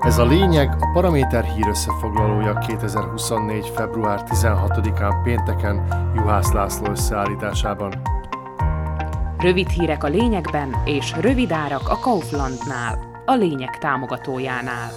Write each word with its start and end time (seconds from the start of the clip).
Ez 0.00 0.18
a 0.18 0.24
lényeg 0.24 0.76
a 0.80 0.90
Paraméter 0.92 1.44
hír 1.44 1.66
összefoglalója 1.68 2.58
2024. 2.58 3.72
február 3.74 4.22
16-án 4.26 5.20
pénteken 5.22 5.86
Juhász 6.14 6.52
László 6.52 6.90
összeállításában. 6.90 7.92
Rövid 9.38 9.68
hírek 9.68 10.04
a 10.04 10.08
lényegben 10.08 10.76
és 10.84 11.14
rövid 11.20 11.50
árak 11.52 11.88
a 11.88 11.98
Kauflandnál, 11.98 13.22
a 13.26 13.34
lényeg 13.34 13.78
támogatójánál. 13.78 14.90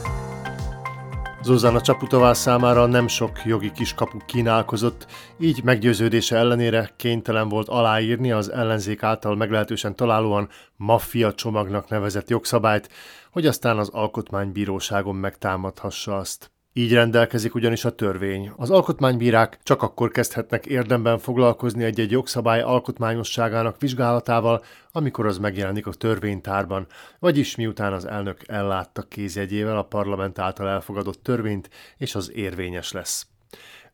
Zuzana 1.44 1.82
Csaputová 1.82 2.34
számára 2.34 2.86
nem 2.86 3.08
sok 3.08 3.46
jogi 3.46 3.72
kiskapu 3.72 4.18
kínálkozott, 4.26 5.08
így 5.40 5.64
meggyőződése 5.64 6.36
ellenére 6.36 6.94
kénytelen 6.96 7.50
volt 7.50 7.68
aláírni 7.68 8.32
az 8.32 8.52
ellenzék 8.52 9.04
által 9.04 9.36
meglehetősen 9.36 9.96
találóan 9.96 10.50
maffia 10.76 11.34
csomagnak 11.34 11.90
nevezett 11.90 12.30
jogszabályt, 12.30 12.90
hogy 13.32 13.46
aztán 13.46 13.78
az 13.78 13.90
alkotmánybíróságon 13.90 15.16
megtámadhassa 15.16 16.18
azt. 16.18 16.53
Így 16.76 16.94
rendelkezik 16.94 17.56
ugyanis 17.56 17.86
a 17.86 17.96
törvény. 17.96 18.52
Az 18.56 18.70
alkotmánybírák 18.70 19.60
csak 19.64 19.82
akkor 19.82 20.12
kezdhetnek 20.12 20.66
érdemben 20.66 21.20
foglalkozni 21.20 21.84
egy-egy 21.84 22.12
jogszabály 22.12 22.62
alkotmányosságának 22.62 23.80
vizsgálatával, 23.80 24.64
amikor 24.92 25.26
az 25.26 25.38
megjelenik 25.38 25.88
a 25.88 25.94
törvénytárban, 25.94 26.88
vagyis 27.20 27.56
miután 27.56 27.94
az 27.94 28.06
elnök 28.06 28.48
ellátta 28.48 29.02
kézjegyével 29.02 29.78
a 29.78 29.84
parlament 29.84 30.40
által 30.40 30.68
elfogadott 30.68 31.24
törvényt, 31.24 31.70
és 31.98 32.16
az 32.16 32.32
érvényes 32.32 32.92
lesz. 32.92 33.28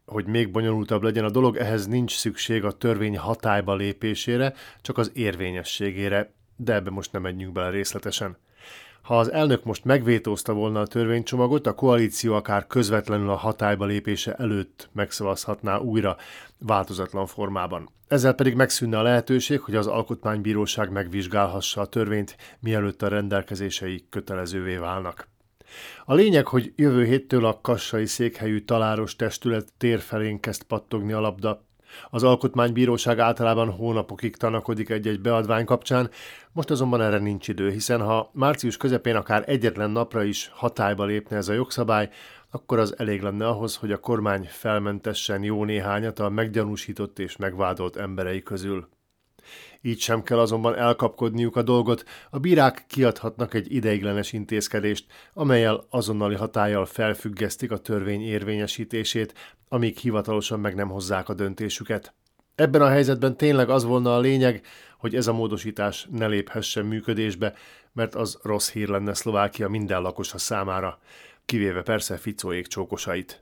Hogy 0.06 0.26
még 0.26 0.52
bonyolultabb 0.52 1.04
legyen 1.04 1.26
a 1.26 1.30
dolog, 1.30 1.56
ehhez 1.58 1.88
nincs 1.88 2.16
szükség 2.16 2.64
a 2.64 2.72
törvény 2.72 3.18
hatályba 3.18 3.76
lépésére, 3.76 4.54
csak 4.82 4.98
az 4.98 5.12
érvényességére, 5.14 6.34
de 6.56 6.74
ebbe 6.74 6.90
most 6.90 7.12
nem 7.12 7.22
menjünk 7.22 7.54
bele 7.54 7.70
részletesen. 7.70 8.38
Ha 9.02 9.20
az 9.20 9.32
elnök 9.32 9.64
most 9.64 9.86
megvétózta 9.86 10.54
volna 10.54 10.80
a 10.80 10.88
törvénycsomagot, 10.88 11.68
a 11.68 11.74
koalíció 11.74 12.34
akár 12.34 12.68
közvetlenül 12.68 13.30
a 13.30 13.36
hatályba 13.36 13.86
lépése 13.86 14.34
előtt 14.34 14.90
megszavazhatná 14.92 15.78
újra 15.78 16.18
változatlan 16.58 17.26
formában. 17.26 17.90
Ezzel 18.08 18.34
pedig 18.34 18.56
megszűnne 18.56 18.98
a 18.98 19.02
lehetőség, 19.02 19.60
hogy 19.60 19.76
az 19.76 19.88
Alkotmánybíróság 19.88 20.92
megvizsgálhassa 20.92 21.82
a 21.82 21.86
törvényt, 21.86 22.36
mielőtt 22.60 23.02
a 23.02 23.08
rendelkezései 23.08 24.06
kötelezővé 24.10 24.76
válnak. 24.76 25.28
A 26.06 26.14
lényeg, 26.14 26.48
hogy 26.48 26.74
jövő 26.76 27.06
héttől 27.06 27.46
a 27.46 27.62
kassai 27.62 28.06
székhelyű 28.06 28.60
taláros 28.60 29.16
testület 29.16 29.74
tér 29.78 30.00
felén 30.00 30.40
kezd 30.40 30.64
pattogni 30.64 31.12
a 31.12 31.20
labda, 31.20 31.64
az 32.10 32.24
Alkotmánybíróság 32.24 33.20
általában 33.20 33.70
hónapokig 33.72 34.36
tanakodik 34.36 34.90
egy-egy 34.90 35.22
beadvány 35.22 35.66
kapcsán, 35.66 36.10
most 36.52 36.70
azonban 36.70 37.02
erre 37.02 37.18
nincs 37.18 37.48
idő, 37.48 37.70
hiszen 37.70 38.02
ha 38.02 38.30
március 38.34 38.78
közepén 38.78 39.16
akár 39.16 39.44
egyetlen 39.46 39.92
napra 39.92 40.24
is 40.24 40.52
hatályba 40.54 41.06
lépne 41.06 41.38
ez 41.38 41.48
a 41.48 41.54
jogszabály, 41.54 42.10
akkor 42.52 42.80
az 42.80 42.98
elég 42.98 43.22
lenne 43.22 43.48
ahhoz, 43.48 43.76
hogy 43.76 43.92
a 43.92 44.00
kormány 44.00 44.48
felmentessen 44.50 45.44
jó 45.44 45.64
néhányat 45.64 46.20
a 46.20 46.30
meggyanúsított 46.30 47.20
és 47.20 47.36
megvádolt 47.36 47.96
emberei 47.96 48.44
közül. 48.44 48.88
Így 49.82 50.00
sem 50.00 50.24
kell 50.24 50.40
azonban 50.40 50.76
elkapkodniuk 50.76 51.56
a 51.56 51.62
dolgot, 51.62 52.04
a 52.30 52.40
bírák 52.40 52.86
kiadhatnak 52.88 53.54
egy 53.54 53.74
ideiglenes 53.74 54.34
intézkedést, 54.34 55.06
amelyel 55.34 55.86
azonnali 55.90 56.36
hatállyal 56.36 56.86
felfüggesztik 56.86 57.72
a 57.72 57.78
törvény 57.78 58.22
érvényesítését, 58.22 59.34
amíg 59.68 59.98
hivatalosan 59.98 60.60
meg 60.60 60.76
nem 60.76 60.90
hozzák 60.90 61.30
a 61.30 61.34
döntésüket. 61.34 62.14
Ebben 62.56 62.82
a 62.82 62.90
helyzetben 62.90 63.38
tényleg 63.38 63.70
az 63.70 63.84
volna 63.84 64.16
a 64.16 64.20
lényeg, 64.20 64.66
hogy 64.98 65.16
ez 65.16 65.28
a 65.28 65.34
módosítás 65.34 66.08
ne 66.12 66.28
léphessen 66.28 66.86
működésbe, 66.86 67.54
mert 67.94 68.16
az 68.16 68.40
rossz 68.44 68.72
hír 68.72 68.88
lenne 68.88 69.14
Szlovákia 69.14 69.70
minden 69.70 70.02
lakosa 70.02 70.38
számára, 70.38 71.00
kivéve 71.46 71.82
persze 71.82 72.18
Ficóék 72.18 72.68
csókosait. 72.68 73.42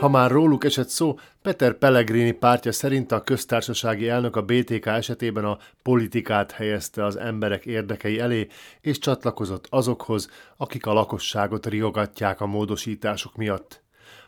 Ha 0.00 0.08
már 0.08 0.30
róluk 0.30 0.64
esett 0.64 0.88
szó, 0.88 1.18
Peter 1.42 1.72
Pellegrini 1.72 2.32
pártja 2.32 2.72
szerint 2.72 3.12
a 3.12 3.20
köztársasági 3.20 4.08
elnök 4.08 4.36
a 4.36 4.42
BTK 4.42 4.86
esetében 4.86 5.44
a 5.44 5.58
politikát 5.82 6.52
helyezte 6.52 7.04
az 7.04 7.16
emberek 7.16 7.66
érdekei 7.66 8.18
elé, 8.18 8.46
és 8.80 8.98
csatlakozott 8.98 9.66
azokhoz, 9.70 10.30
akik 10.56 10.86
a 10.86 10.92
lakosságot 10.92 11.66
riogatják 11.66 12.40
a 12.40 12.46
módosítások 12.46 13.36
miatt. 13.36 13.82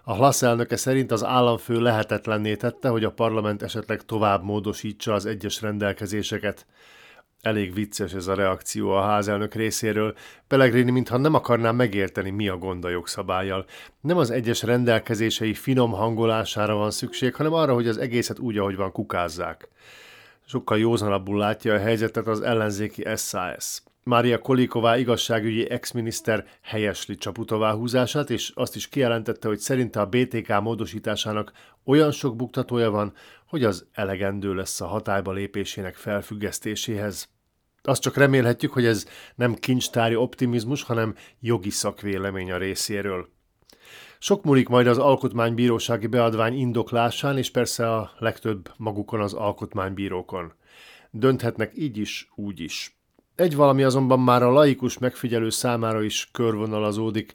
A 0.05 0.15
Hlasz 0.15 0.43
elnöke 0.43 0.77
szerint 0.77 1.11
az 1.11 1.25
államfő 1.25 1.81
lehetetlenné 1.81 2.57
tette, 2.57 2.89
hogy 2.89 3.05
a 3.05 3.13
parlament 3.13 3.63
esetleg 3.63 4.03
tovább 4.05 4.43
módosítsa 4.43 5.13
az 5.13 5.27
egyes 5.27 5.61
rendelkezéseket. 5.61 6.67
Elég 7.43 7.75
vicces 7.75 8.13
ez 8.13 8.27
a 8.27 8.35
reakció 8.35 8.91
a 8.91 9.03
házelnök 9.03 9.55
részéről. 9.55 10.15
Pellegrini 10.47 10.91
mintha 10.91 11.17
nem 11.17 11.35
akarná 11.35 11.71
megérteni, 11.71 12.31
mi 12.31 12.49
a 12.49 12.57
gond 12.57 12.85
a 12.85 12.89
jogszabályjal. 12.89 13.65
Nem 14.01 14.17
az 14.17 14.31
egyes 14.31 14.63
rendelkezései 14.63 15.55
finom 15.55 15.91
hangolására 15.91 16.75
van 16.75 16.91
szükség, 16.91 17.35
hanem 17.35 17.53
arra, 17.53 17.75
hogy 17.75 17.89
az 17.89 17.99
egészet 17.99 18.39
úgy, 18.39 18.59
ahogy 18.59 18.77
van, 18.77 18.93
kukázzák. 18.93 19.69
Sokkal 20.47 20.79
józanabbul 20.79 21.39
látja 21.39 21.75
a 21.75 21.79
helyzetet 21.79 22.27
az 22.27 22.41
ellenzéki 22.41 23.05
SAS. 23.17 23.83
Mária 24.05 24.39
Koliková 24.39 24.99
igazságügyi 24.99 25.71
ex-miniszter 25.71 26.47
helyesli 26.61 27.17
Csaputová 27.17 27.73
húzását, 27.73 28.31
és 28.31 28.53
azt 28.55 28.77
is 28.77 28.89
kijelentette, 28.89 29.49
hogy 29.49 29.59
szerinte 29.59 30.01
a 30.01 30.07
BTK 30.07 30.61
módosításának 30.61 31.53
olyan 31.85 32.11
sok 32.11 32.37
buktatója 32.37 32.91
van, 32.91 33.13
hogy 33.47 33.65
az 33.65 33.87
elegendő 33.93 34.55
lesz 34.55 34.81
a 34.81 34.87
hatályba 34.87 35.33
lépésének 35.33 35.95
felfüggesztéséhez. 35.95 37.29
Azt 37.83 38.03
csak 38.03 38.17
remélhetjük, 38.17 38.73
hogy 38.73 38.85
ez 38.85 39.07
nem 39.35 39.55
kincstári 39.55 40.15
optimizmus, 40.17 40.83
hanem 40.83 41.15
jogi 41.41 41.71
szakvélemény 41.71 42.53
a 42.53 42.59
részéről. 42.59 43.29
Sok 44.19 44.45
múlik 44.45 44.69
majd 44.69 44.87
az 44.87 44.99
alkotmánybírósági 44.99 46.07
beadvány 46.07 46.59
indoklásán, 46.59 47.39
és 47.39 47.51
persze 47.51 47.95
a 47.95 48.13
legtöbb 48.19 48.73
magukon 48.77 49.21
az 49.21 49.33
alkotmánybírókon. 49.33 50.53
Dönthetnek 51.11 51.73
így 51.77 51.99
is, 51.99 52.31
úgy 52.35 52.61
is. 52.61 53.02
Egy 53.35 53.57
valami 53.57 53.83
azonban 53.83 54.21
már 54.21 54.43
a 54.43 54.51
laikus 54.51 54.99
megfigyelő 54.99 55.51
számára 55.51 56.03
is 56.03 56.29
körvonalazódik. 56.33 57.35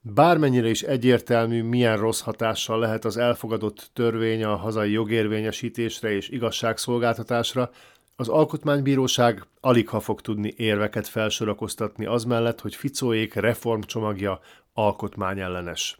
Bármennyire 0.00 0.68
is 0.68 0.82
egyértelmű, 0.82 1.62
milyen 1.62 1.96
rossz 1.96 2.20
hatással 2.20 2.78
lehet 2.78 3.04
az 3.04 3.16
elfogadott 3.16 3.90
törvény 3.92 4.44
a 4.44 4.56
hazai 4.56 4.90
jogérvényesítésre 4.90 6.10
és 6.10 6.28
igazságszolgáltatásra, 6.28 7.70
az 8.16 8.28
Alkotmánybíróság 8.28 9.46
alig 9.60 9.88
ha 9.88 10.00
fog 10.00 10.20
tudni 10.20 10.54
érveket 10.56 11.08
felsorakoztatni 11.08 12.06
az 12.06 12.24
mellett, 12.24 12.60
hogy 12.60 12.74
Ficóék 12.74 13.34
reformcsomagja 13.34 14.40
alkotmányellenes. 14.72 15.98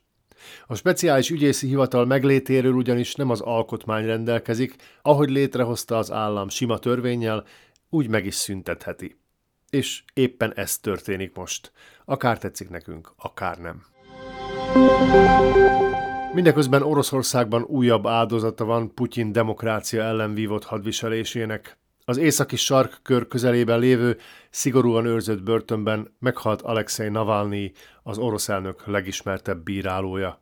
A 0.66 0.75
speciális 0.75 1.30
ügyészi 1.30 1.66
hivatal 1.66 2.04
meglétéről 2.04 2.72
ugyanis 2.72 3.15
nem 3.15 3.30
az 3.30 3.41
alkotmány 3.41 4.06
rendelkezik, 4.06 4.76
ahogy 5.03 5.30
létrehozta 5.30 5.98
az 5.98 6.12
állam 6.12 6.48
sima 6.48 6.78
törvényel, 6.78 7.44
úgy 7.91 8.09
meg 8.09 8.26
is 8.26 8.34
szüntetheti. 8.34 9.16
És 9.71 10.03
éppen 10.15 10.53
ez 10.55 10.79
történik 10.79 11.34
most. 11.34 11.73
Akár 12.05 12.39
tetszik 12.39 12.69
nekünk, 12.69 13.12
akár 13.17 13.59
nem. 13.59 13.84
Mindeközben 16.33 16.83
Oroszországban 16.83 17.62
újabb 17.62 18.07
áldozata 18.07 18.65
van 18.65 18.95
Putyin 18.95 19.33
demokrácia 19.33 20.03
ellen 20.03 20.34
vívott 20.34 20.65
hadviselésének. 20.65 21.78
Az 22.05 22.17
északi 22.17 22.57
sarkkör 22.57 23.28
közelében 23.28 23.78
lévő, 23.78 24.19
szigorúan 24.51 25.07
őrzött 25.07 25.43
börtönben 25.43 26.17
meghalt 26.19 26.62
Alexei 26.62 27.09
Navalnyi, 27.09 27.73
az 28.03 28.19
orosz 28.19 28.49
elnök 28.49 28.87
legismertebb 28.87 29.62
bírálója. 29.62 30.41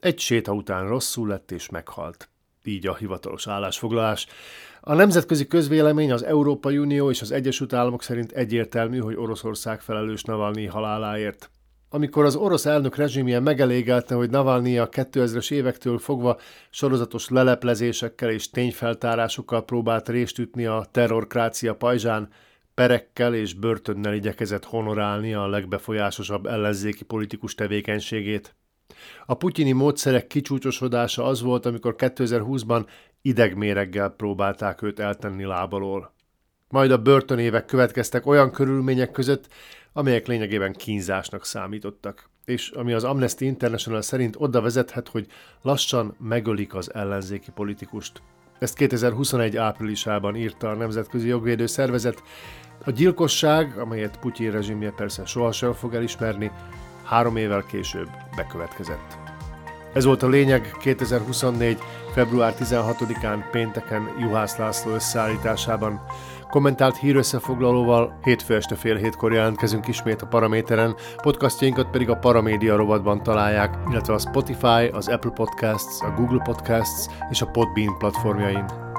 Egy 0.00 0.18
séta 0.18 0.52
után 0.52 0.88
rosszul 0.88 1.28
lett 1.28 1.50
és 1.50 1.68
meghalt. 1.68 2.28
Így 2.64 2.86
a 2.86 2.96
hivatalos 2.96 3.46
állásfoglalás. 3.46 4.26
A 4.80 4.94
nemzetközi 4.94 5.46
közvélemény, 5.46 6.12
az 6.12 6.24
Európai 6.24 6.78
Unió 6.78 7.10
és 7.10 7.20
az 7.20 7.30
Egyesült 7.30 7.72
Államok 7.72 8.02
szerint 8.02 8.32
egyértelmű, 8.32 8.98
hogy 8.98 9.16
Oroszország 9.16 9.80
felelős 9.80 10.22
Navalnyi 10.22 10.66
haláláért. 10.66 11.50
Amikor 11.88 12.24
az 12.24 12.36
orosz 12.36 12.66
elnök 12.66 12.96
rezsimje 12.96 13.40
megelégelte, 13.40 14.14
hogy 14.14 14.30
Navalnyi 14.30 14.78
a 14.78 14.88
2000-es 14.88 15.50
évektől 15.50 15.98
fogva 15.98 16.38
sorozatos 16.70 17.28
leleplezésekkel 17.28 18.30
és 18.30 18.50
tényfeltárásokkal 18.50 19.64
próbált 19.64 20.08
részt 20.08 20.38
ütni 20.38 20.66
a 20.66 20.86
terrorkrácia 20.90 21.74
pajzsán, 21.74 22.28
perekkel 22.74 23.34
és 23.34 23.54
börtönnel 23.54 24.14
igyekezett 24.14 24.64
honorálni 24.64 25.34
a 25.34 25.48
legbefolyásosabb 25.48 26.46
ellenzéki 26.46 27.04
politikus 27.04 27.54
tevékenységét. 27.54 28.54
A 29.26 29.34
putyini 29.34 29.72
módszerek 29.72 30.26
kicsúcsosodása 30.26 31.24
az 31.24 31.42
volt, 31.42 31.66
amikor 31.66 31.94
2020-ban 31.98 32.86
idegméreggel 33.22 34.08
próbálták 34.08 34.82
őt 34.82 34.98
eltenni 34.98 35.44
lábalól. 35.44 36.12
Majd 36.68 36.90
a 36.90 37.02
börtönévek 37.02 37.64
következtek 37.64 38.26
olyan 38.26 38.50
körülmények 38.50 39.10
között, 39.10 39.48
amelyek 39.92 40.26
lényegében 40.26 40.72
kínzásnak 40.72 41.44
számítottak, 41.44 42.30
és 42.44 42.70
ami 42.70 42.92
az 42.92 43.04
Amnesty 43.04 43.40
International 43.40 44.02
szerint 44.02 44.36
oda 44.38 44.60
vezethet, 44.60 45.08
hogy 45.08 45.26
lassan 45.62 46.16
megölik 46.18 46.74
az 46.74 46.94
ellenzéki 46.94 47.50
politikust. 47.50 48.22
Ezt 48.58 48.74
2021 48.74 49.56
áprilisában 49.56 50.36
írta 50.36 50.70
a 50.70 50.74
Nemzetközi 50.74 51.28
Jogvédő 51.28 51.66
Szervezet, 51.66 52.22
A 52.84 52.90
gyilkosság, 52.90 53.78
amelyet 53.78 54.18
Putyin 54.18 54.50
rezsimje 54.50 54.90
persze 54.90 55.24
sohasem 55.24 55.72
fog 55.72 55.94
elismerni, 55.94 56.50
három 57.10 57.36
évvel 57.36 57.64
később 57.66 58.08
bekövetkezett. 58.36 59.18
Ez 59.92 60.04
volt 60.04 60.22
a 60.22 60.28
lényeg 60.28 60.76
2024. 60.80 61.78
február 62.14 62.54
16-án 62.58 63.44
pénteken 63.50 64.08
Juhász 64.18 64.56
László 64.56 64.92
összeállításában. 64.92 66.00
Kommentált 66.50 66.98
hírösszefoglalóval 66.98 68.18
hétfő 68.22 68.54
este 68.54 68.74
fél 68.74 68.96
hétkor 68.96 69.32
jelentkezünk 69.32 69.88
ismét 69.88 70.22
a 70.22 70.26
Paraméteren, 70.26 70.94
podcastjainkat 71.22 71.90
pedig 71.90 72.10
a 72.10 72.16
Paramédia 72.16 72.76
rovatban 72.76 73.22
találják, 73.22 73.78
illetve 73.90 74.14
a 74.14 74.18
Spotify, 74.18 74.86
az 74.92 75.08
Apple 75.08 75.30
Podcasts, 75.30 76.00
a 76.00 76.14
Google 76.16 76.42
Podcasts 76.44 77.06
és 77.30 77.42
a 77.42 77.46
Podbean 77.46 77.98
platformjain. 77.98 78.89